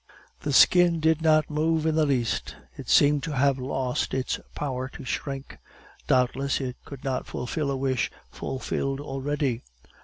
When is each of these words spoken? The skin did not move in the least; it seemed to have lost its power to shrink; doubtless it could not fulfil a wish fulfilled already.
The 0.39 0.51
skin 0.51 0.99
did 0.99 1.21
not 1.21 1.51
move 1.51 1.85
in 1.85 1.93
the 1.93 2.07
least; 2.07 2.55
it 2.75 2.89
seemed 2.89 3.21
to 3.21 3.33
have 3.35 3.59
lost 3.59 4.15
its 4.15 4.39
power 4.55 4.89
to 4.89 5.03
shrink; 5.05 5.59
doubtless 6.07 6.59
it 6.59 6.77
could 6.85 7.03
not 7.03 7.27
fulfil 7.27 7.69
a 7.69 7.77
wish 7.77 8.09
fulfilled 8.31 8.99
already. 8.99 9.61